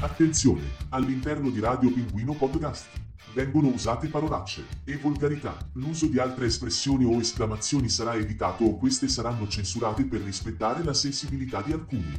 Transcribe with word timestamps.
Attenzione, 0.00 0.62
all'interno 0.88 1.48
di 1.48 1.60
Radio 1.60 1.92
Pinguino 1.92 2.34
Podcast 2.34 2.88
vengono 3.34 3.68
usate 3.68 4.08
parolacce 4.08 4.64
e 4.84 4.96
volgarità. 4.96 5.56
L'uso 5.74 6.06
di 6.06 6.18
altre 6.18 6.46
espressioni 6.46 7.04
o 7.04 7.20
esclamazioni 7.20 7.88
sarà 7.88 8.14
evitato 8.14 8.64
o 8.64 8.76
queste 8.76 9.06
saranno 9.06 9.46
censurate 9.46 10.04
per 10.04 10.22
rispettare 10.22 10.82
la 10.82 10.92
sensibilità 10.92 11.62
di 11.62 11.72
alcuni. 11.72 12.12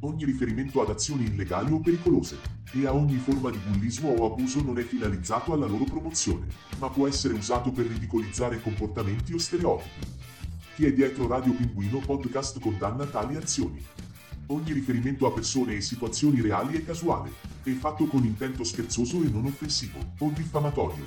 Ogni 0.00 0.24
riferimento 0.24 0.80
ad 0.80 0.88
azioni 0.88 1.24
illegali 1.24 1.72
o 1.72 1.80
pericolose 1.80 2.38
e 2.72 2.86
a 2.86 2.94
ogni 2.94 3.16
forma 3.16 3.50
di 3.50 3.58
bullismo 3.58 4.08
o 4.08 4.32
abuso 4.32 4.62
non 4.62 4.78
è 4.78 4.84
finalizzato 4.84 5.52
alla 5.52 5.66
loro 5.66 5.84
promozione, 5.84 6.46
ma 6.78 6.88
può 6.88 7.06
essere 7.06 7.34
usato 7.34 7.72
per 7.72 7.86
ridicolizzare 7.86 8.62
comportamenti 8.62 9.34
o 9.34 9.38
stereotipi. 9.38 10.06
Chi 10.76 10.86
è 10.86 10.92
dietro 10.94 11.26
Radio 11.26 11.52
Pinguino 11.52 11.98
Podcast 11.98 12.58
condanna 12.58 13.04
tali 13.04 13.36
azioni. 13.36 13.84
Ogni 14.48 14.72
riferimento 14.72 15.26
a 15.26 15.32
persone 15.32 15.74
e 15.74 15.80
situazioni 15.80 16.40
reali 16.40 16.76
è 16.76 16.84
casuale, 16.84 17.32
e 17.64 17.72
fatto 17.72 18.06
con 18.06 18.24
intento 18.24 18.62
scherzoso 18.62 19.20
e 19.22 19.28
non 19.28 19.46
offensivo, 19.46 19.98
o 20.18 20.30
diffamatorio. 20.30 21.02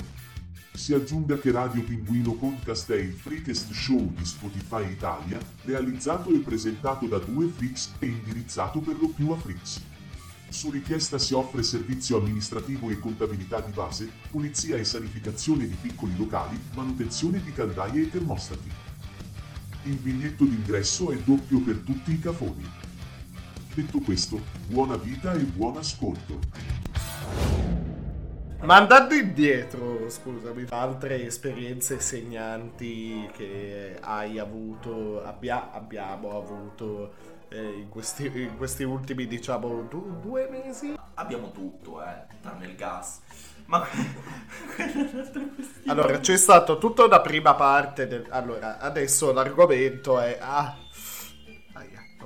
Si 0.74 0.94
aggiunga 0.94 1.38
che 1.40 1.52
Radio 1.52 1.82
Pinguino 1.84 2.34
Podcast 2.34 2.92
è 2.92 2.98
il 2.98 3.14
freakest 3.14 3.72
show 3.72 4.12
di 4.14 4.26
Spotify 4.26 4.92
Italia, 4.92 5.40
realizzato 5.64 6.34
e 6.34 6.40
presentato 6.40 7.06
da 7.06 7.18
due 7.18 7.48
freaks 7.48 7.94
e 8.00 8.08
indirizzato 8.08 8.82
per 8.82 8.98
lo 9.00 9.08
più 9.08 9.30
a 9.30 9.38
freaks. 9.38 9.82
Su 10.50 10.70
richiesta 10.70 11.18
si 11.18 11.34
offre 11.34 11.64
servizio 11.64 12.18
amministrativo 12.18 12.90
e 12.90 13.00
contabilità 13.00 13.62
di 13.62 13.72
base, 13.72 14.10
pulizia 14.30 14.76
e 14.76 14.84
sanificazione 14.84 15.66
di 15.66 15.76
piccoli 15.80 16.18
locali, 16.18 16.60
manutenzione 16.76 17.42
di 17.42 17.54
caldaie 17.54 18.02
e 18.02 18.10
termostati. 18.10 18.70
Il 19.84 19.96
biglietto 19.96 20.44
d'ingresso 20.44 21.12
è 21.12 21.18
doppio 21.20 21.62
per 21.62 21.78
tutti 21.78 22.12
i 22.12 22.20
cafoni. 22.20 22.79
Detto 23.80 24.00
questo, 24.00 24.42
buona 24.68 24.98
vita 24.98 25.32
e 25.32 25.38
buon 25.38 25.78
ascolto. 25.78 26.38
Ma 28.60 28.76
andando 28.76 29.14
indietro, 29.14 30.10
scusami, 30.10 30.66
altre 30.72 31.26
esperienze 31.26 32.02
segnanti 32.02 33.30
che 33.32 33.98
hai 34.02 34.38
avuto, 34.38 35.24
abbia- 35.24 35.72
abbiamo 35.72 36.36
avuto 36.36 37.14
eh, 37.48 37.80
in, 37.80 37.88
questi, 37.88 38.26
in 38.26 38.58
questi 38.58 38.84
ultimi, 38.84 39.28
diciamo, 39.28 39.88
du- 39.90 40.20
due 40.20 40.50
mesi? 40.50 40.96
Abbiamo 41.14 41.54
tutto, 41.54 42.04
eh, 42.04 42.26
tranne 42.42 42.66
il 42.66 42.76
gas. 42.76 43.22
Ma 43.68 43.88
Allora, 45.88 46.20
c'è 46.20 46.36
stato 46.36 46.80
tutta 46.80 47.06
una 47.06 47.22
prima 47.22 47.56
parte 47.56 48.08
del... 48.08 48.26
Allora, 48.30 48.78
adesso 48.80 49.32
l'argomento 49.32 50.20
è... 50.20 50.38
Ah, 50.42 50.76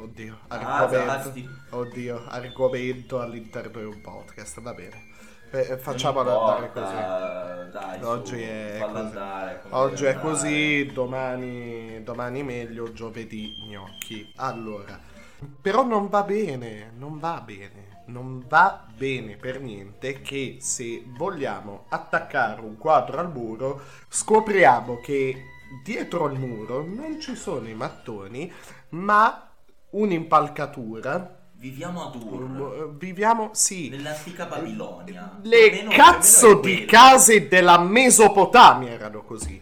oddio, 0.03 0.39
Ah, 0.47 0.55
argomento... 0.57 1.05
Zasti. 1.05 1.49
Oddio, 1.69 2.25
argomento 2.27 3.21
all'interno 3.21 3.79
di 3.79 3.85
un 3.85 4.01
podcast, 4.01 4.61
va 4.61 4.73
bene. 4.73 5.11
Eh, 5.51 5.77
facciamolo 5.77 6.31
Non 6.31 6.49
andare 6.49 6.71
così. 6.71 7.71
Dai, 7.71 8.03
Oggi 8.03 8.35
su, 8.35 8.41
è 8.41 8.77
così. 8.79 8.97
andare, 8.97 9.61
Oggi 9.69 10.05
è 10.05 10.19
così, 10.19 10.85
domani, 10.93 12.03
domani 12.03 12.43
meglio, 12.43 12.91
giovedì 12.91 13.53
gnocchi. 13.67 14.31
Allora, 14.37 14.99
però 15.61 15.83
non 15.85 16.07
va 16.09 16.23
bene, 16.23 16.91
non 16.97 17.19
va 17.19 17.41
bene, 17.45 18.03
non 18.07 18.43
va 18.47 18.85
bene 18.95 19.35
per 19.37 19.59
niente 19.61 20.21
che 20.21 20.57
se 20.59 21.03
vogliamo 21.05 21.85
attaccare 21.89 22.61
un 22.61 22.77
quadro 22.77 23.19
al 23.19 23.31
muro, 23.31 23.81
scopriamo 24.09 24.99
che 25.01 25.35
dietro 25.83 26.25
al 26.25 26.37
muro 26.37 26.83
non 26.83 27.19
ci 27.19 27.35
sono 27.35 27.67
i 27.67 27.73
mattoni, 27.75 28.51
ma 28.89 29.52
un'impalcatura. 29.93 31.37
Viviamo 31.55 32.07
ad 32.07 32.15
Ur, 32.21 32.41
Un- 32.41 32.97
Viviamo, 32.97 33.49
sì, 33.53 33.87
nell'antica 33.89 34.45
Babilonia. 34.45 35.37
Più 35.41 35.49
o 35.49 35.53
le 35.53 35.71
meno- 35.71 35.89
cazzo 35.91 36.55
di 36.55 36.83
case 36.85 37.47
della 37.47 37.79
Mesopotamia 37.79 38.89
erano 38.91 39.23
così. 39.23 39.61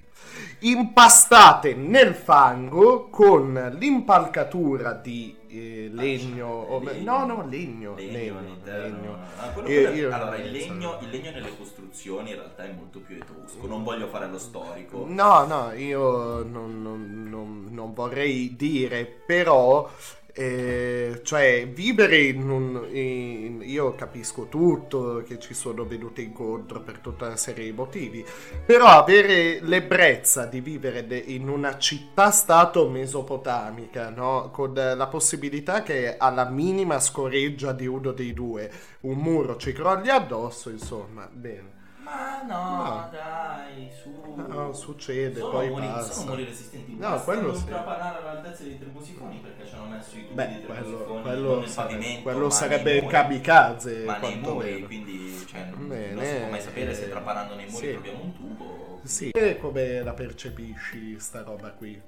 Impastate 0.63 1.73
nel 1.75 2.13
fango 2.13 3.09
con 3.09 3.75
l'impalcatura 3.77 4.93
di 4.93 5.35
eh, 5.47 5.89
legno. 5.91 6.47
o- 6.47 6.79
legno. 6.81 7.17
no, 7.17 7.25
no, 7.25 7.47
legno. 7.49 7.95
Legno, 7.95 8.39
Legno. 8.39 8.57
legno. 8.63 9.17
Ah, 9.37 9.45
Io- 9.47 9.51
quello- 9.63 9.89
io- 9.91 10.13
allora, 10.13 10.37
il 10.37 10.49
legno, 10.51 10.97
il 11.01 11.09
legno 11.09 11.31
nelle 11.31 11.57
costruzioni 11.57 12.29
in 12.29 12.35
realtà 12.37 12.63
è 12.63 12.71
molto 12.71 12.99
più 12.99 13.15
etrusco. 13.17 13.67
Non 13.67 13.83
voglio 13.83 14.07
fare 14.07 14.27
lo 14.29 14.37
storico. 14.39 15.03
No, 15.07 15.45
no, 15.45 15.71
io 15.73 16.43
non, 16.43 16.81
non- 16.81 17.25
non- 17.29 17.67
non 17.69 17.93
vorrei 17.93 18.55
dire, 18.55 19.05
però, 19.05 19.89
eh, 20.33 21.21
cioè, 21.23 21.67
vivere 21.67 22.17
in 22.17 22.49
un... 22.49 22.87
in- 22.91 23.61
io 23.63 23.95
capisco 23.95 24.47
tutto, 24.47 25.23
che 25.25 25.39
ci 25.39 25.53
sono 25.53 25.85
venuti 25.85 26.23
incontro 26.23 26.81
per 26.81 26.99
tutta 26.99 27.27
una 27.27 27.35
serie 27.37 27.65
di 27.65 27.71
motivi, 27.71 28.25
però 28.65 28.87
avere 28.87 29.59
l'ebbrezza 29.61 30.45
di 30.45 30.61
vivere 30.61 31.05
de- 31.07 31.17
in 31.17 31.47
una 31.47 31.77
città-stato 31.77 32.89
mesopotamica, 32.89 34.09
no? 34.09 34.49
Con 34.51 34.73
la 34.73 35.07
possibilità 35.07 35.83
che 35.83 36.17
alla 36.17 36.49
minima 36.49 36.99
scoreggia 36.99 37.71
di 37.73 37.85
uno 37.87 38.11
dei 38.11 38.33
due 38.33 38.71
un 39.01 39.17
muro 39.17 39.57
ci 39.57 39.73
crolli 39.73 40.09
addosso, 40.09 40.69
insomma, 40.69 41.27
bene. 41.31 41.79
Ma 42.03 42.41
no, 42.43 42.83
No. 42.83 43.09
dai, 43.11 43.89
su. 44.01 44.11
No, 44.47 44.73
succede, 44.73 45.39
sono 45.39 45.51
poi 45.51 45.69
muri, 45.69 45.85
basta. 45.87 46.13
sono 46.13 46.29
muri 46.31 46.45
resistenti. 46.45 46.93
No, 46.95 47.09
Basta 47.09 47.23
quello 47.25 47.47
non 47.47 47.55
sì. 47.55 47.65
trapanare 47.65 48.17
all'altezza 48.17 48.63
dei 48.63 48.77
termosifoni 48.79 49.37
perché 49.43 49.67
ci 49.67 49.75
hanno 49.75 49.85
messo 49.85 50.15
i 50.17 50.21
tubi 50.23 50.33
Beh, 50.33 50.61
quello, 50.65 50.81
termosifoni 50.83 51.21
quello 51.21 51.55
non 51.59 51.71
pavimento, 51.73 52.21
quello 52.23 52.49
sarebbe 52.49 52.93
muri. 53.01 53.07
kamikaze. 53.13 54.03
Ma 54.05 54.17
nei 54.17 54.37
muri, 54.39 54.83
quindi 54.85 55.45
cioè, 55.47 55.65
non, 55.69 55.87
Bene, 55.87 56.13
non 56.13 56.23
si 56.25 56.35
può 56.37 56.49
mai 56.49 56.61
sapere 56.61 56.93
se 56.95 57.09
trapanando 57.09 57.55
nei 57.55 57.65
muri 57.69 57.85
sì. 57.85 57.91
troviamo 57.93 58.23
un 58.23 58.33
tubo. 58.35 58.99
Sì. 59.03 59.29
E 59.29 59.57
come 59.59 60.01
la 60.03 60.13
percepisci 60.13 61.19
sta 61.19 61.43
roba 61.43 61.69
qui? 61.71 62.01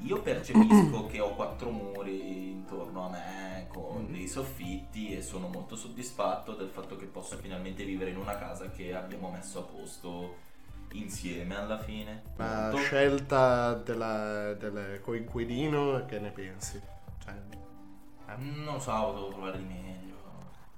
Io 0.00 0.20
percepisco 0.20 1.06
che 1.06 1.20
ho 1.20 1.34
quattro 1.34 1.70
muri 1.70 2.50
intorno 2.50 3.06
a 3.06 3.10
me 3.10 3.66
con 3.72 4.02
Mm. 4.04 4.12
dei 4.12 4.28
soffitti 4.28 5.16
e 5.16 5.22
sono 5.22 5.48
molto 5.48 5.76
soddisfatto 5.76 6.54
del 6.54 6.68
fatto 6.68 6.96
che 6.96 7.06
posso 7.06 7.36
finalmente 7.36 7.84
vivere 7.84 8.10
in 8.10 8.16
una 8.18 8.36
casa 8.36 8.68
che 8.70 8.94
abbiamo 8.94 9.30
messo 9.30 9.60
a 9.60 9.62
posto 9.62 10.36
insieme 10.92 11.56
alla 11.56 11.78
fine. 11.78 12.22
La 12.36 12.62
Molto. 12.70 12.76
scelta 12.78 13.74
della, 13.74 14.52
del 14.54 15.00
coinquilino, 15.02 16.04
che 16.06 16.18
ne 16.20 16.30
pensi? 16.30 16.80
Cioè, 17.24 17.34
eh, 18.28 18.36
Non 18.36 18.80
so, 18.80 19.12
devo 19.14 19.28
trovare 19.30 19.58
di 19.58 19.64
meglio. 19.64 20.12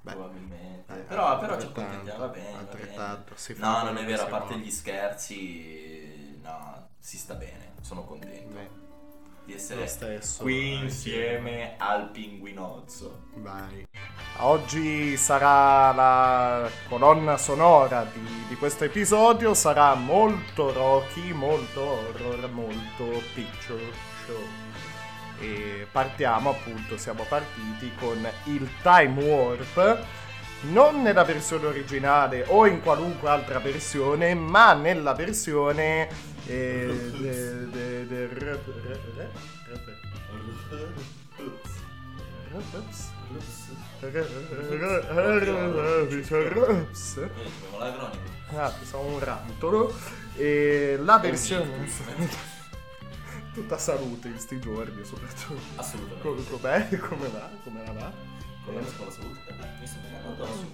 Beh, 0.02 0.12
probabilmente. 0.12 0.92
eh, 0.94 0.98
però, 1.00 1.38
però 1.38 1.58
ci 1.58 1.66
accontentiamo, 1.66 2.18
va 2.20 2.28
bene. 2.28 2.52
va 2.96 3.16
bene. 3.16 3.24
No, 3.56 3.82
non 3.82 3.96
è 3.96 4.04
vero, 4.04 4.22
a 4.22 4.26
parte 4.26 4.56
gli 4.58 4.70
scherzi, 4.70 6.38
no, 6.42 6.88
si 6.98 7.16
sta 7.18 7.34
bene. 7.34 7.72
Sono 7.80 8.04
contento 8.04 8.54
Beh, 8.54 8.68
di 9.46 9.54
essere 9.54 9.86
stesso. 9.86 10.42
qui 10.42 10.74
insieme 10.74 11.76
al 11.78 12.10
pinguinozzo. 12.10 13.22
Vai. 13.36 13.86
Oggi 14.38 15.16
sarà 15.16 15.92
la 15.92 16.68
colonna 16.88 17.38
sonora 17.38 18.06
di, 18.12 18.44
di 18.48 18.54
questo 18.56 18.84
episodio, 18.84 19.54
sarà 19.54 19.94
molto 19.94 20.72
Rocky, 20.72 21.32
molto 21.32 21.80
horror, 21.80 22.50
molto 22.50 23.22
picture 23.34 23.92
show. 24.26 24.42
E 25.38 25.86
partiamo 25.92 26.50
appunto, 26.50 26.96
siamo 26.96 27.24
partiti 27.28 27.90
con 27.98 28.26
il 28.44 28.68
Time 28.82 29.22
Warp, 29.22 30.04
non 30.72 31.02
nella 31.02 31.24
versione 31.24 31.66
originale 31.66 32.44
o 32.48 32.66
in 32.66 32.82
qualunque 32.82 33.28
altra 33.28 33.58
versione, 33.60 34.34
ma 34.34 34.72
nella 34.74 35.14
versione... 35.14 36.08
eh, 36.46 37.10
de- 37.18 37.70
de- 37.70 37.70
de- 38.04 38.26
re- 38.26 38.34
re- 38.34 38.60
re- 38.82 39.00
re- 39.16 39.30
Rups. 46.52 47.18
L'acronimo. 47.78 48.34
Ah, 48.54 48.72
un 48.98 49.18
rantolo. 49.18 49.94
E 50.36 50.96
la 51.02 51.18
versione. 51.18 51.88
Tutta 53.52 53.78
salute 53.78 54.28
in 54.28 54.38
sti 54.38 54.60
giorni, 54.60 55.02
soprattutto. 55.04 55.58
Assolutamente. 55.76 56.20
Co- 56.20 56.56
Com'è? 56.58 56.88
Come 56.98 57.28
va? 57.28 57.50
Come 57.64 57.82
la 57.86 57.92
va? 57.92 58.12
Eh, 58.68 58.72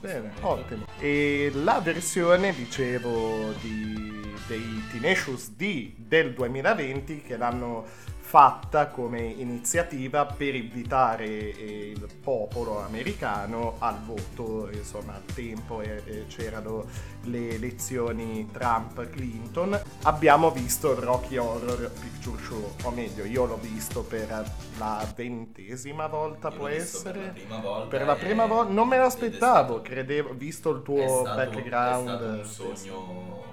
Bene, 0.00 0.18
momento. 0.40 0.46
ottimo. 0.48 0.86
E 0.98 1.50
la 1.54 1.80
versione, 1.80 2.54
dicevo, 2.54 3.52
di 3.60 4.11
dei 4.46 4.82
Tenacious 4.90 5.50
D 5.50 5.92
del 5.96 6.32
2020 6.34 7.22
che 7.22 7.36
l'hanno 7.36 7.84
fatta 8.32 8.86
come 8.86 9.20
iniziativa 9.20 10.24
per 10.24 10.54
invitare 10.54 11.26
eh, 11.26 11.90
il 11.94 12.08
popolo 12.22 12.80
americano 12.82 13.74
al 13.78 14.00
voto, 14.02 14.70
insomma 14.72 15.14
al 15.16 15.24
tempo 15.34 15.82
eh, 15.82 16.02
eh, 16.06 16.26
c'erano 16.28 16.86
le 17.24 17.50
elezioni 17.50 18.48
Trump-Clinton. 18.50 19.78
Abbiamo 20.04 20.50
visto 20.50 20.92
il 20.92 20.98
Rocky 20.98 21.36
Horror 21.36 21.90
Picture 21.90 22.42
Show, 22.42 22.74
o 22.84 22.90
meglio 22.90 23.24
io 23.26 23.44
l'ho 23.44 23.58
visto 23.60 24.02
per 24.02 24.42
la 24.78 25.12
ventesima 25.14 26.06
volta 26.06 26.48
Io 26.48 26.56
può 26.56 26.68
essere. 26.68 27.18
Per 27.18 27.26
la 27.26 27.32
prima 27.32 27.58
volta. 27.60 27.88
Per 27.96 28.06
la 28.06 28.14
prima 28.14 28.46
volta 28.46 28.72
non 28.72 28.88
me 28.88 28.96
è 28.96 28.98
l'aspettavo, 29.00 29.74
stato- 29.74 29.82
credevo, 29.82 30.32
visto 30.32 30.70
il 30.70 30.78
è 30.78 30.82
tuo 30.82 31.24
stato- 31.26 31.36
background. 31.50 32.40
È 32.40 32.44
stato 32.46 32.68
un 32.70 32.76
sogno, 32.76 33.51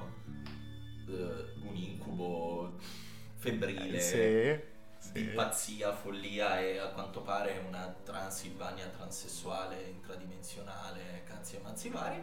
febbrile. 3.58 4.00
Sì, 4.00 4.60
di 5.12 5.24
sì. 5.24 5.26
pazzia, 5.34 5.94
follia 5.94 6.60
e 6.60 6.78
a 6.78 6.90
quanto 6.90 7.22
pare 7.22 7.64
una 7.68 7.94
Transilvania 8.04 8.88
transessuale 8.88 9.82
intradimensionale, 9.90 11.24
cazzi 11.26 11.56
e 11.56 11.60
mazzi 11.62 11.90
vari. 11.90 12.22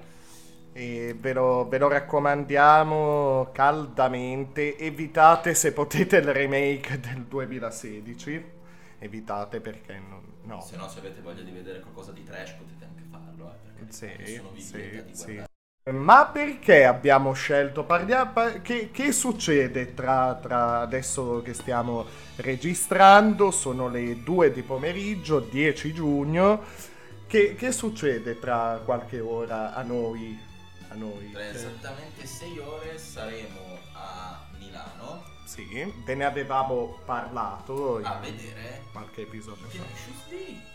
E 0.72 1.16
ve 1.18 1.32
lo, 1.32 1.66
ve 1.68 1.78
lo 1.78 1.88
raccomandiamo 1.88 3.50
caldamente. 3.52 4.76
Evitate 4.76 5.54
se 5.54 5.72
potete 5.72 6.18
il 6.18 6.32
remake 6.32 7.00
del 7.00 7.24
2016. 7.24 8.44
Evitate 8.98 9.60
perché 9.60 9.98
non. 9.98 10.34
No. 10.42 10.60
Se 10.60 10.76
no, 10.76 10.88
se 10.88 10.98
avete 11.00 11.20
voglia 11.20 11.42
di 11.42 11.50
vedere 11.50 11.80
qualcosa 11.80 12.12
di 12.12 12.22
trash 12.22 12.52
potete 12.52 12.84
anche 12.84 13.02
farlo, 13.10 13.52
eh, 13.52 13.56
perché 13.72 13.92
Sì, 13.92 14.06
nessuno 14.16 14.50
vi 14.50 14.60
sì, 14.60 15.02
di 15.04 15.14
sì. 15.14 15.42
Ma 15.92 16.26
perché 16.26 16.84
abbiamo 16.84 17.32
scelto? 17.32 17.84
Parliamo, 17.84 18.32
pa- 18.32 18.60
che, 18.60 18.90
che 18.90 19.12
succede 19.12 19.94
tra, 19.94 20.34
tra 20.34 20.80
adesso 20.80 21.42
che 21.42 21.54
stiamo 21.54 22.04
registrando? 22.36 23.52
Sono 23.52 23.86
le 23.86 24.20
2 24.24 24.50
di 24.50 24.62
pomeriggio, 24.62 25.38
10 25.38 25.92
giugno. 25.92 26.64
Che, 27.28 27.54
che 27.54 27.70
succede 27.70 28.36
tra 28.40 28.80
qualche 28.84 29.20
ora 29.20 29.74
a 29.74 29.82
noi? 29.82 30.36
A 30.88 30.94
noi? 30.96 31.30
Tra 31.30 31.48
esattamente 31.50 32.26
6 32.26 32.58
ore 32.58 32.98
saremo 32.98 33.78
a 33.92 34.44
Milano 34.58 35.22
Sì, 35.44 35.92
ve 36.04 36.14
ne 36.16 36.24
avevamo 36.24 36.98
parlato 37.04 37.98
a 38.02 38.18
vedere 38.18 38.82
qualche 38.90 39.20
episodio 39.20 39.68
fa. 39.68 39.84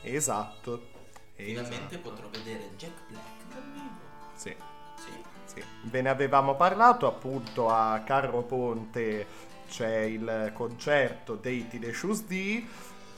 Esatto. 0.03 0.87
Finalmente 1.35 1.95
esatto. 1.95 2.09
potrò 2.09 2.29
vedere 2.29 2.69
Jack 2.77 3.09
Black 3.09 3.53
dal 3.53 3.71
vivo. 3.73 3.99
Sì. 4.35 4.70
Sì. 5.03 5.29
Sì, 5.53 5.63
ve 5.83 6.01
ne 6.01 6.09
avevamo 6.09 6.55
parlato 6.55 7.07
appunto 7.07 7.69
a 7.69 8.01
Carro 8.05 8.43
Ponte 8.43 9.25
c'è 9.69 9.99
il 9.99 10.51
concerto 10.53 11.35
dei 11.35 11.67
Tenacious 11.67 12.23
D 12.23 12.63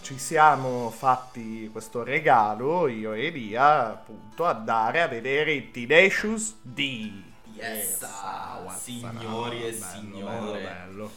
ci 0.01 0.17
siamo 0.17 0.89
fatti 0.89 1.69
questo 1.71 2.03
regalo 2.03 2.87
io 2.87 3.13
e 3.13 3.27
Elia 3.27 3.91
appunto 3.91 4.45
andare 4.45 5.01
a 5.01 5.07
vedere 5.07 5.53
i 5.53 5.71
Tenacious 5.71 6.55
D 6.61 7.31
Yes, 7.55 8.01
ah, 8.01 8.61
what's 8.63 8.81
signori 8.81 9.63
e 9.63 9.73
signore. 9.73 10.39
bello, 10.39 10.51
bello. 10.53 11.11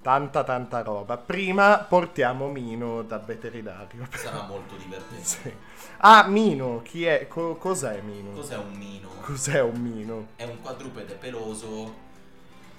Tanta 0.00 0.44
tanta 0.44 0.82
roba 0.82 1.16
prima 1.16 1.78
portiamo 1.78 2.48
Mino 2.48 3.02
dal 3.02 3.24
veterinario 3.24 4.06
Sarà 4.14 4.42
molto 4.42 4.76
divertente. 4.76 5.24
Sì. 5.24 5.52
ah 5.98 6.26
Mino 6.28 6.82
chi 6.82 7.04
è 7.04 7.26
Co- 7.28 7.56
cos'è 7.56 8.00
Mino? 8.00 8.30
Cos'è 8.32 8.56
un 8.56 8.72
mino? 8.72 9.08
cos'è 9.20 9.60
un 9.60 9.80
Mino? 9.80 10.26
È 10.36 10.44
un 10.44 10.60
quadrupede 10.60 11.14
peloso 11.14 12.06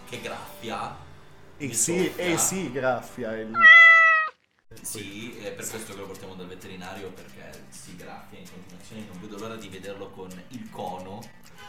che 0.08 0.22
graffia. 0.22 0.96
E 1.58 1.66
mi 1.68 1.74
sì, 1.74 2.06
soffia. 2.06 2.24
e 2.26 2.38
sì, 2.38 2.72
graffia. 2.72 3.36
il- 3.38 3.52
Sì, 4.82 5.38
è 5.38 5.52
per 5.52 5.68
questo 5.68 5.94
che 5.94 6.00
lo 6.00 6.06
portiamo 6.08 6.36
dal 6.36 6.48
veterinario 6.48 7.10
perché 7.12 7.66
si 7.70 7.96
graffia 7.96 8.40
in 8.40 8.50
continuazione. 8.50 9.06
Non 9.12 9.20
vedo 9.22 9.38
l'ora 9.38 9.56
di 9.56 9.68
vederlo 9.68 10.10
con 10.10 10.30
il 10.50 10.70
cono. 10.72 11.20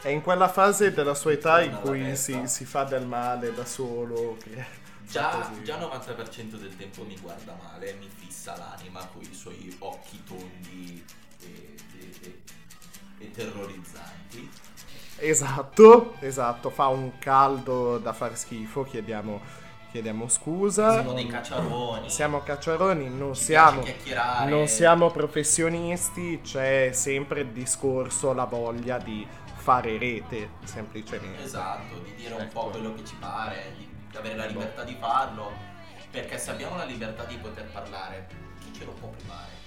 È 0.01 0.07
in 0.07 0.21
quella 0.21 0.47
fase 0.47 0.91
della 0.93 1.13
sua 1.13 1.33
età 1.33 1.61
in 1.61 1.77
cui 1.81 2.15
si, 2.15 2.41
si 2.47 2.65
fa 2.65 2.83
del 2.85 3.05
male 3.05 3.53
da 3.53 3.65
solo. 3.65 4.37
Che... 4.41 4.65
Già, 5.09 5.29
così. 5.49 5.63
già 5.63 5.77
90% 5.77 6.57
del 6.57 6.75
tempo 6.77 7.03
mi 7.03 7.17
guarda 7.19 7.55
male, 7.61 7.93
mi 7.93 8.09
fissa 8.13 8.55
l'anima 8.57 9.05
con 9.07 9.21
i 9.21 9.33
suoi 9.33 9.75
occhi 9.79 10.23
tondi 10.23 11.03
e, 11.41 11.75
e- 11.99 12.15
e- 12.21 12.41
e 13.19 13.31
terrorizzanti. 13.31 14.49
Esatto, 15.17 16.15
esatto. 16.19 16.69
Fa 16.69 16.87
un 16.87 17.17
caldo 17.19 17.97
da 17.99 18.11
far 18.13 18.35
schifo. 18.37 18.83
Chiediamo, 18.83 19.39
chiediamo 19.91 20.27
scusa. 20.27 20.91
Siamo 20.93 21.13
dei 21.13 21.27
cacciaroni. 21.27 22.09
Siamo 22.09 22.41
cacciaroni, 22.41 23.09
non 23.09 23.35
Ci 23.35 23.43
siamo. 23.43 23.83
Non 24.47 24.67
siamo 24.67 25.11
professionisti, 25.11 26.39
c'è 26.41 26.91
sempre 26.93 27.41
il 27.41 27.49
discorso, 27.49 28.33
la 28.33 28.45
voglia 28.45 28.97
di 28.97 29.27
fare 29.57 29.97
rete, 29.99 30.51
semplicemente. 30.63 31.43
Esatto, 31.43 31.99
di 31.99 32.15
dire 32.15 32.33
un 32.33 32.41
Ecco. 32.41 32.59
po' 32.61 32.69
quello 32.69 32.95
che 32.95 33.05
ci 33.05 33.15
pare, 33.19 33.75
di 33.77 33.87
di 34.11 34.17
avere 34.17 34.35
la 34.35 34.45
libertà 34.45 34.83
di 34.83 34.95
farlo, 34.99 35.51
perché 36.11 36.37
se 36.37 36.51
abbiamo 36.51 36.75
la 36.75 36.83
libertà 36.83 37.23
di 37.23 37.37
poter 37.37 37.65
parlare, 37.71 38.27
chi 38.59 38.73
ce 38.73 38.85
lo 38.85 38.91
può 38.91 39.07
privare? 39.07 39.59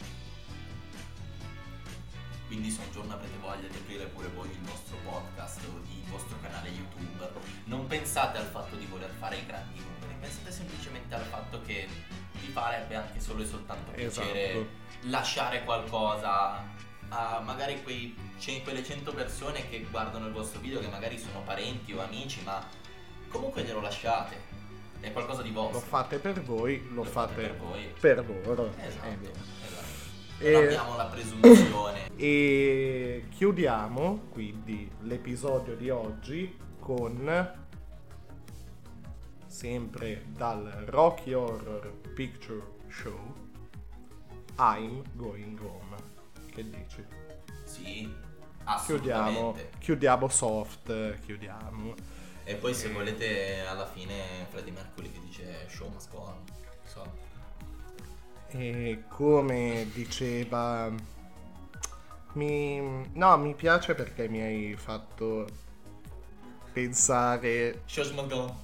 Quindi 2.47 2.71
se 2.71 2.81
un 2.85 2.93
giorno 2.93 3.15
avrete 3.15 3.37
voglia 3.41 3.67
di 3.67 3.77
aprire 3.77 4.05
pure 4.07 4.29
voi 4.29 4.51
il 4.51 4.61
nostro 4.61 4.97
podcast 4.99 5.61
o 5.65 5.79
il 5.79 6.05
vostro 6.11 6.37
canale 6.43 6.69
YouTube, 6.69 7.31
non 7.65 7.87
pensate 7.87 8.39
al 8.39 8.45
fatto 8.45 8.77
di 8.77 8.85
voler 8.85 9.11
fare 9.19 9.37
i 9.37 9.47
grandi 9.47 9.81
numeri, 9.81 10.15
pensate 10.21 10.53
semplicemente 10.53 11.15
al 11.15 11.25
fatto 11.25 11.63
che 11.63 11.89
vi 12.33 12.47
farebbe 12.49 12.95
anche 12.95 13.19
solo 13.21 13.43
e 13.43 13.47
soltanto 13.47 13.93
piacere 13.93 14.51
Esatto. 14.51 14.69
lasciare 15.05 15.65
qualcosa 15.65 16.63
a 17.09 17.41
magari 17.41 17.83
quei 17.83 18.15
quelle 18.63 18.85
100 18.85 19.13
persone 19.15 19.69
che 19.71 19.87
guardano 19.91 20.27
il 20.27 20.33
vostro 20.33 20.61
video 20.61 20.81
che 20.81 20.89
magari 20.89 21.19
sono 21.19 21.41
parenti 21.43 21.95
o 21.95 22.03
amici 22.03 22.43
ma 22.43 22.63
comunque 23.35 23.65
glielo 23.65 23.81
lasciate 23.81 24.53
è 25.01 25.13
qualcosa 25.13 25.43
di 25.43 25.51
vostro 25.51 25.81
Lo 25.81 25.85
fate 25.85 26.19
per 26.19 26.41
voi, 26.43 26.83
lo, 26.91 27.03
Lo 27.03 27.05
fate 27.05 27.33
fate 27.35 27.47
per 27.49 27.57
voi. 27.59 27.93
per 28.01 28.25
loro. 28.27 28.73
esatto, 28.81 29.09
vero. 29.21 29.33
esatto. 29.67 29.93
E- 30.39 30.53
non 30.53 30.63
abbiamo 30.65 30.97
la 30.97 31.05
presunzione 31.07 32.11
E 32.17 33.27
chiudiamo 33.31 34.27
quindi 34.31 34.91
l'episodio 35.01 35.75
di 35.77 35.91
oggi 35.91 36.57
con 36.79 37.63
sempre 39.47 40.25
dal 40.29 40.65
Rocky 40.87 41.33
Horror 41.33 41.93
Picture 42.15 42.63
Show 42.89 43.19
I'm 44.59 45.03
Going 45.15 45.59
Home. 45.61 45.97
Che 46.53 46.71
dici? 46.71 47.05
sì 47.65 48.13
Chiudiamo, 48.87 49.51
assolutamente 49.51 49.71
chiudiamo 49.79 50.29
soft, 50.29 51.19
chiudiamo. 51.21 51.95
E 52.45 52.55
poi 52.57 52.75
se 52.75 52.91
volete 52.91 53.65
alla 53.67 53.87
fine 53.87 54.47
Freddie 54.51 54.73
Mercury 54.73 55.11
che 55.11 55.21
dice 55.21 55.67
show 55.69 55.89
must 55.91 56.11
go 56.11 56.19
on 56.19 56.45
so. 56.85 57.33
E 58.49 59.05
come 59.09 59.89
diceva... 59.93 60.93
Mi, 62.35 63.09
no, 63.13 63.37
mi 63.39 63.55
piace 63.55 63.95
perché 63.95 64.29
mi 64.29 64.41
hai 64.41 64.75
fatto 64.77 65.47
pensare 66.73 67.83
show 67.87 68.05
must 68.13 68.29
go 68.29 68.37
on 68.37 68.63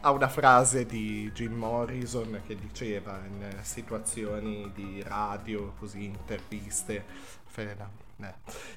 a 0.00 0.10
una 0.10 0.28
frase 0.28 0.86
di 0.86 1.30
Jim 1.32 1.54
Morrison 1.54 2.42
che 2.46 2.56
diceva 2.56 3.20
in 3.26 3.58
situazioni 3.62 4.70
di 4.74 5.02
radio, 5.02 5.74
così 5.78 6.04
interviste. 6.04 7.04
Fe- 7.44 7.74
no, 7.76 7.90
eh. 8.24 8.34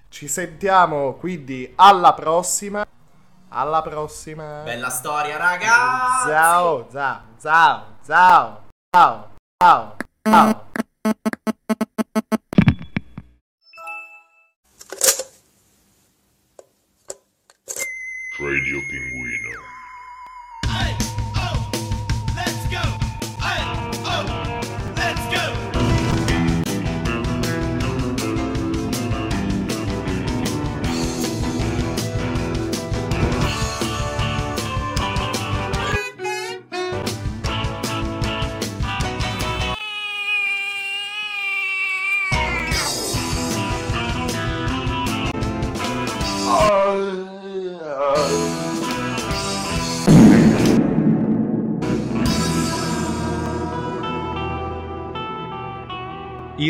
Ci 0.09 0.27
sentiamo 0.27 1.13
quindi 1.13 1.71
alla 1.75 2.13
prossima. 2.13 2.85
Alla 3.53 3.81
prossima. 3.81 4.61
bella 4.63 4.89
storia 4.89 5.35
ragazzi 5.35 6.29
Ciao, 6.29 6.87
ciao, 6.89 7.21
ciao, 7.37 7.83
ciao, 8.05 8.63
ciao, 8.89 9.29
ciao, 9.57 9.95
ciao. 10.23 10.69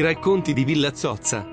I 0.02 0.04
racconti 0.04 0.54
di 0.54 0.64
Villa 0.64 0.96
Zozza. 0.96 1.48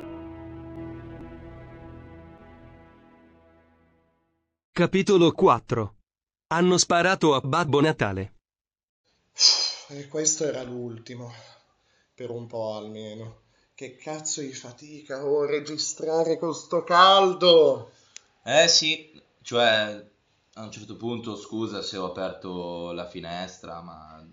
Capitolo 4.72 5.32
4. 5.32 5.96
Hanno 6.46 6.78
sparato 6.78 7.34
a 7.34 7.42
Babbo 7.42 7.82
Natale. 7.82 8.36
E 9.88 10.08
questo 10.08 10.44
era 10.44 10.62
l'ultimo. 10.62 11.30
Per 12.14 12.30
un 12.30 12.46
po' 12.46 12.76
almeno. 12.76 13.42
Che 13.74 13.96
cazzo 13.96 14.40
di 14.40 14.54
fatica 14.54 15.26
oh, 15.26 15.44
registrare 15.44 16.38
con 16.38 16.54
sto 16.54 16.82
caldo. 16.84 17.90
Eh 18.42 18.66
sì, 18.66 19.12
cioè 19.42 20.10
a 20.54 20.62
un 20.62 20.70
certo 20.72 20.96
punto 20.96 21.36
scusa 21.36 21.82
se 21.82 21.98
ho 21.98 22.06
aperto 22.06 22.92
la 22.92 23.06
finestra, 23.06 23.82
ma 23.82 24.26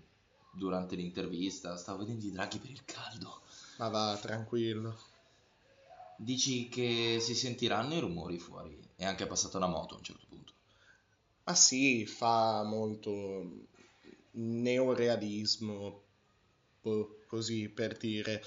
durante 0.52 0.96
l'intervista 0.96 1.76
stavo 1.76 1.98
vedendo 1.98 2.24
i 2.24 2.30
draghi 2.30 2.56
per 2.56 2.70
il 2.70 2.82
caldo. 2.86 3.42
Ma 3.78 3.88
va, 3.88 4.18
tranquillo. 4.20 4.96
Dici 6.16 6.68
che 6.68 7.18
si 7.20 7.34
sentiranno 7.34 7.94
i 7.94 8.00
rumori 8.00 8.38
fuori? 8.38 8.78
È 8.96 9.04
anche 9.04 9.26
passata 9.26 9.58
una 9.58 9.66
moto 9.66 9.94
a 9.94 9.98
un 9.98 10.02
certo 10.02 10.24
punto. 10.28 10.52
Ma 11.44 11.54
sì, 11.54 12.06
fa 12.06 12.62
molto 12.64 13.66
neorealismo, 14.32 16.02
boh, 16.80 17.18
così 17.26 17.68
per 17.68 17.96
dire. 17.98 18.42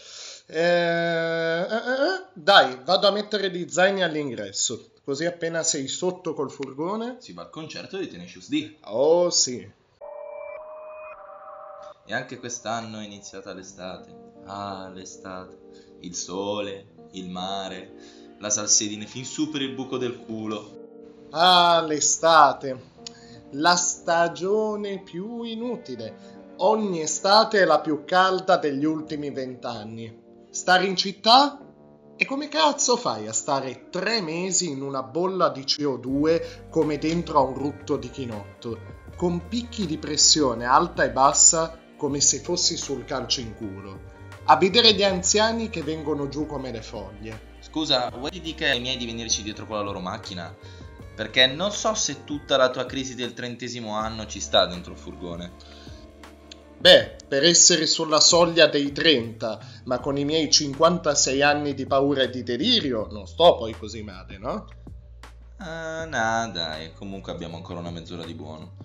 Eh, 0.47 0.59
eh, 0.59 1.63
eh, 1.63 2.25
dai, 2.33 2.79
vado 2.83 3.07
a 3.07 3.11
mettere 3.11 3.51
gli 3.51 3.69
zaini 3.69 4.01
all'ingresso, 4.01 4.93
così 5.03 5.25
appena 5.25 5.61
sei 5.61 5.87
sotto 5.87 6.33
col 6.33 6.51
furgone. 6.51 7.17
Si 7.19 7.33
va 7.33 7.43
al 7.43 7.49
concerto 7.51 7.97
di 7.97 8.07
Tenacious 8.07 8.49
D. 8.49 8.77
Oh 8.81 9.29
sì, 9.29 9.69
E 12.09 12.13
anche 12.15 12.39
quest'anno 12.39 12.97
è 12.97 13.05
iniziata 13.05 13.53
l'estate. 13.53 14.31
Ah, 14.45 14.89
l'estate. 14.91 15.59
Il 15.99 16.15
sole, 16.15 17.07
il 17.11 17.29
mare, 17.29 17.93
la 18.39 18.49
salsedine 18.49 19.05
fin 19.05 19.23
su 19.23 19.51
per 19.51 19.61
il 19.61 19.75
buco 19.75 19.99
del 19.99 20.17
culo. 20.17 21.27
ah, 21.29 21.79
l'estate, 21.85 22.81
la 23.51 23.75
stagione 23.75 25.03
più 25.03 25.43
inutile. 25.43 26.55
Ogni 26.57 27.01
estate 27.01 27.61
è 27.61 27.65
la 27.65 27.79
più 27.79 28.03
calda 28.05 28.57
degli 28.57 28.85
ultimi 28.85 29.29
vent'anni. 29.29 30.47
Stare 30.49 30.87
in 30.87 30.95
città? 30.95 31.59
E 32.15 32.25
come 32.25 32.47
cazzo 32.47 32.97
fai 32.97 33.27
a 33.27 33.33
stare 33.33 33.89
tre 33.91 34.19
mesi 34.19 34.71
in 34.71 34.81
una 34.81 35.03
bolla 35.03 35.49
di 35.49 35.61
CO2 35.61 36.69
come 36.71 36.97
dentro 36.97 37.37
a 37.37 37.43
un 37.43 37.53
rutto 37.53 37.97
di 37.97 38.09
chinotto, 38.09 38.79
con 39.15 39.47
picchi 39.47 39.85
di 39.85 39.99
pressione 39.99 40.65
alta 40.65 41.03
e 41.03 41.11
bassa 41.11 41.77
come 41.99 42.21
se 42.21 42.39
fossi 42.39 42.77
sul 42.77 43.03
calcio 43.03 43.41
in 43.41 43.55
culo, 43.55 43.99
a 44.45 44.55
vedere 44.55 44.93
gli 44.93 45.03
anziani 45.03 45.69
che 45.69 45.83
vengono 45.83 46.29
giù 46.29 46.45
come 46.45 46.71
le 46.71 46.81
foglie? 46.81 47.57
Scusa, 47.59 48.09
vuoi 48.09 48.31
che 48.31 48.39
dica 48.39 48.69
ai 48.69 48.79
miei 48.79 48.95
di 48.95 49.05
venirci 49.05 49.43
dietro 49.43 49.67
con 49.67 49.75
la 49.75 49.83
loro 49.83 49.99
macchina? 49.99 50.55
Perché 51.13 51.45
non 51.47 51.71
so 51.71 51.93
se 51.93 52.23
tutta 52.23 52.55
la 52.55 52.69
tua 52.69 52.85
crisi 52.85 53.15
del 53.15 53.33
trentesimo 53.33 53.95
anno 53.95 54.25
ci 54.25 54.39
sta 54.39 54.65
dentro 54.65 54.93
il 54.93 54.97
furgone. 54.97 55.51
Beh, 56.79 57.17
per 57.27 57.43
essere 57.43 57.85
sulla 57.85 58.21
soglia 58.21 58.67
dei 58.67 58.93
30, 58.93 59.59
ma 59.83 59.99
con 59.99 60.17
i 60.17 60.23
miei 60.23 60.49
56 60.49 61.41
anni 61.41 61.73
di 61.73 61.85
paura 61.85 62.21
e 62.21 62.29
di 62.29 62.41
delirio, 62.41 63.09
non 63.11 63.27
sto 63.27 63.57
poi 63.57 63.73
così 63.73 64.01
male, 64.03 64.37
no? 64.37 64.67
Ah, 65.57 66.05
no, 66.05 66.51
dai, 66.53 66.93
comunque 66.93 67.33
abbiamo 67.33 67.57
ancora 67.57 67.79
una 67.79 67.91
mezz'ora 67.91 68.23
di 68.23 68.33
buono. 68.33 68.77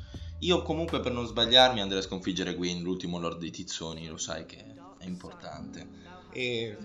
Io 0.45 0.63
comunque 0.63 1.01
per 1.01 1.13
non 1.13 1.27
sbagliarmi 1.27 1.81
andrei 1.81 2.01
a 2.01 2.05
sconfiggere 2.05 2.55
Gwyn, 2.55 2.83
l'ultimo 2.83 3.19
lord 3.19 3.39
dei 3.39 3.51
tizzoni, 3.51 4.07
lo 4.07 4.19
sai 4.19 4.45
che 4.45 4.63
è 4.99 5.07
importante. 5.07 5.89
E 6.33 6.43
eh, 6.43 6.77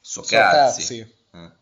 So, 0.00 0.22
So 0.22 0.36
cazzi. 0.36 0.80
cazzi. 0.80 1.14
Eh. 1.32 1.52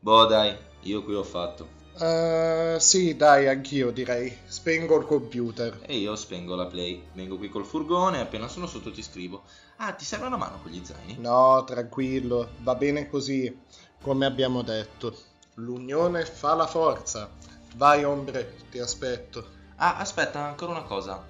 Boh, 0.00 0.26
dai, 0.26 0.56
io 0.82 1.02
qui 1.04 1.14
ho 1.14 1.22
fatto. 1.22 1.82
Eh, 1.98 2.76
sì, 2.80 3.16
dai, 3.16 3.46
anch'io 3.46 3.92
direi. 3.92 4.36
Spengo 4.46 4.98
il 4.98 5.06
computer. 5.06 5.80
E 5.86 5.96
io 5.96 6.16
spengo 6.16 6.56
la 6.56 6.66
play. 6.66 7.06
Vengo 7.12 7.38
qui 7.38 7.48
col 7.48 7.64
furgone, 7.64 8.20
appena 8.20 8.48
sono 8.48 8.66
sotto 8.66 8.90
ti 8.90 9.02
scrivo. 9.02 9.44
Ah, 9.76 9.92
ti 9.92 10.04
serve 10.04 10.26
una 10.26 10.36
mano 10.36 10.60
con 10.60 10.72
gli 10.72 10.84
zaini? 10.84 11.16
No, 11.18 11.62
tranquillo, 11.64 12.50
va 12.58 12.74
bene 12.74 13.08
così, 13.08 13.56
come 14.00 14.26
abbiamo 14.26 14.62
detto. 14.62 15.16
L'unione 15.54 16.24
fa 16.24 16.54
la 16.54 16.66
forza. 16.66 17.30
Vai, 17.76 18.02
ombre, 18.04 18.56
ti 18.70 18.78
aspetto. 18.80 19.62
Ah, 19.76 19.96
aspetta, 19.98 20.40
ancora 20.40 20.72
una 20.72 20.82
cosa. 20.82 21.24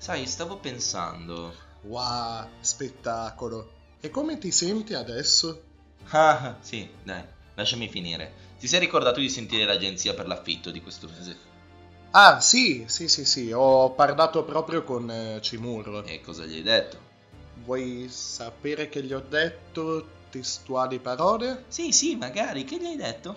Sai, 0.00 0.26
stavo 0.26 0.56
pensando. 0.56 1.54
Wow, 1.82 2.46
spettacolo. 2.60 3.70
E 4.00 4.08
come 4.08 4.38
ti 4.38 4.50
senti 4.50 4.94
adesso? 4.94 5.62
Ah, 6.08 6.56
sì, 6.60 6.88
dai, 7.02 7.22
lasciami 7.54 7.86
finire. 7.86 8.32
Ti 8.58 8.66
sei 8.66 8.80
ricordato 8.80 9.20
di 9.20 9.28
sentire 9.28 9.66
l'agenzia 9.66 10.14
per 10.14 10.26
l'affitto 10.26 10.70
di 10.70 10.80
questo 10.80 11.06
mese? 11.06 11.36
Ah, 12.12 12.40
sì, 12.40 12.84
sì, 12.88 13.08
sì, 13.08 13.26
sì, 13.26 13.52
ho 13.52 13.90
parlato 13.90 14.42
proprio 14.42 14.84
con 14.84 15.10
eh, 15.10 15.38
Cimurro. 15.42 16.02
E 16.04 16.22
cosa 16.22 16.46
gli 16.46 16.54
hai 16.54 16.62
detto? 16.62 16.98
Vuoi 17.66 18.08
sapere 18.08 18.88
che 18.88 19.02
gli 19.02 19.12
ho 19.12 19.20
detto 19.20 20.08
testuali 20.30 20.98
parole? 20.98 21.64
Sì, 21.68 21.92
sì, 21.92 22.16
magari, 22.16 22.64
che 22.64 22.78
gli 22.78 22.86
hai 22.86 22.96
detto? 22.96 23.36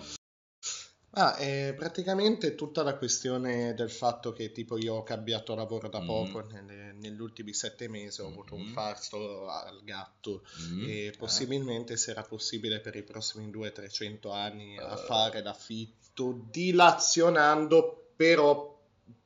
Ah, 1.16 1.36
è 1.36 1.72
praticamente 1.76 2.56
tutta 2.56 2.82
la 2.82 2.96
questione 2.96 3.72
del 3.74 3.90
fatto 3.90 4.32
che 4.32 4.50
tipo 4.50 4.76
io 4.76 4.94
ho 4.94 5.02
cambiato 5.04 5.54
lavoro 5.54 5.88
da 5.88 6.00
Mm. 6.00 6.06
poco, 6.06 6.40
nelle- 6.50 6.92
negli 6.92 7.20
ultimi 7.20 7.54
sette 7.54 7.88
mesi 7.88 8.20
ho 8.20 8.26
avuto 8.26 8.54
un 8.56 8.62
Mhm. 8.62 8.72
fasto 8.72 9.48
al 9.48 9.80
gatto 9.84 10.42
Mm, 10.72 10.88
e 10.88 11.04
eh. 11.06 11.10
possibilmente 11.16 11.96
se 11.96 12.10
era 12.10 12.22
possibile 12.22 12.80
per 12.80 12.96
i 12.96 13.04
prossimi 13.04 13.48
200-300 13.50 14.32
anni 14.32 14.76
a 14.76 14.92
Eh. 14.94 15.06
fare 15.06 15.40
l'affitto 15.42 16.46
dilazionando 16.50 18.10
però 18.16 18.72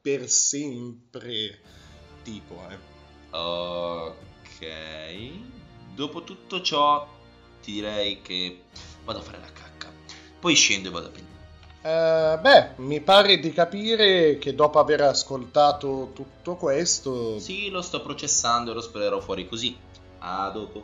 per 0.01 0.29
sempre 0.29 1.59
tipo 2.23 2.55
eh. 2.69 2.97
Ok. 3.31 5.31
Dopo 5.95 6.23
tutto 6.23 6.61
ciò, 6.63 7.07
ti 7.63 7.73
direi 7.73 8.21
che 8.23 8.63
vado 9.05 9.19
a 9.21 9.23
fare 9.23 9.39
la 9.41 9.51
cacca. 9.53 9.91
Poi 10.39 10.55
scendo 10.55 10.89
e 10.89 10.93
vado 10.93 11.07
a 11.07 11.11
prendere. 11.11 11.28
Eh, 11.81 12.39
beh, 12.41 12.71
mi 12.77 13.01
pare 13.01 13.39
di 13.39 13.53
capire 13.53 14.39
che 14.39 14.55
dopo 14.55 14.79
aver 14.79 15.03
ascoltato 15.03 16.11
tutto 16.13 16.57
questo... 16.57 17.39
Sì, 17.39 17.71
lo 17.71 17.83
sto 17.83 18.03
processando 18.03 18.73
e 18.73 18.75
lo 18.75 18.81
spererò 18.81 19.21
fuori 19.21 19.49
così. 19.49 19.77
A 20.19 20.51
dopo. 20.51 20.83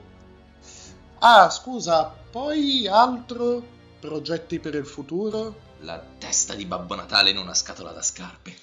Ah, 1.18 1.50
scusa, 1.50 2.12
poi 2.30 2.86
altro? 2.86 3.62
Progetti 3.98 4.60
per 4.60 4.74
il 4.74 4.86
futuro? 4.86 5.62
La 5.80 6.02
testa 6.18 6.54
di 6.54 6.64
Babbo 6.64 6.94
Natale 6.94 7.30
in 7.30 7.38
una 7.38 7.54
scatola 7.54 7.90
da 7.90 8.02
scarpe. 8.02 8.54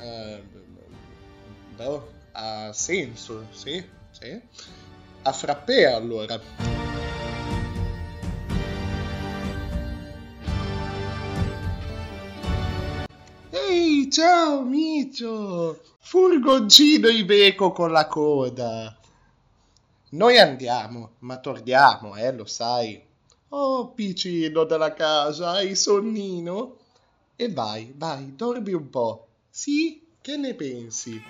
Eh, 0.00 0.42
beh, 1.76 2.20
ha 2.32 2.72
senso, 2.72 3.46
sì, 3.50 3.84
sì. 4.10 4.40
A 5.22 5.32
frappè 5.32 5.84
allora. 5.84 6.40
Ehi, 13.50 14.10
ciao 14.10 14.62
Micio! 14.62 15.80
Furgoncino 15.98 17.08
Iveco 17.08 17.72
con 17.72 17.90
la 17.90 18.06
coda. 18.06 18.96
Noi 20.10 20.38
andiamo, 20.38 21.12
ma 21.20 21.38
torniamo, 21.38 22.16
eh, 22.16 22.32
lo 22.32 22.44
sai. 22.44 23.02
Oh, 23.50 23.88
piccino 23.92 24.64
della 24.64 24.92
casa, 24.92 25.52
hai 25.52 25.74
sonnino? 25.74 26.76
E 27.36 27.50
vai, 27.50 27.92
vai, 27.96 28.34
dormi 28.34 28.72
un 28.72 28.90
po'. 28.90 29.28
Sì? 29.48 30.06
Che 30.20 30.36
ne 30.36 30.54
pensi? 30.54 31.20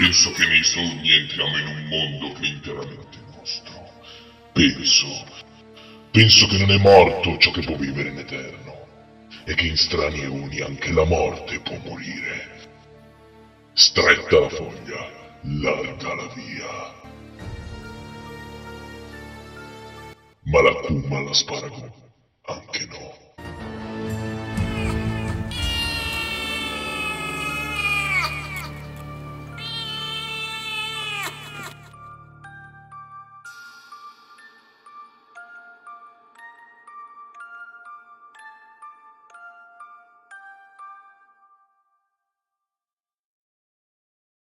Penso 0.00 0.32
che 0.32 0.46
nei 0.46 0.64
sogni 0.64 1.12
entriamo 1.12 1.58
in 1.58 1.66
un 1.66 1.84
mondo 1.88 2.32
che 2.32 2.46
è 2.46 2.48
interamente 2.48 3.18
nostro. 3.36 3.86
Penso. 4.50 5.06
Penso 6.10 6.46
che 6.46 6.56
non 6.56 6.70
è 6.70 6.78
morto 6.78 7.36
ciò 7.36 7.50
che 7.50 7.60
può 7.60 7.76
vivere 7.76 8.08
in 8.08 8.16
eterno. 8.16 8.86
E 9.44 9.54
che 9.54 9.66
in 9.66 9.76
strani 9.76 10.22
eoni 10.22 10.62
anche 10.62 10.90
la 10.92 11.04
morte 11.04 11.60
può 11.60 11.76
morire. 11.84 12.70
Stretta 13.74 14.40
la 14.40 14.48
foglia, 14.48 15.38
larga 15.42 16.14
la 16.14 16.32
via. 16.32 16.94
Ma 20.44 20.62
la 20.62 20.74
cuma 20.80 21.20
l'asparago, 21.20 21.94
anche 22.46 22.86
no. 22.86 23.29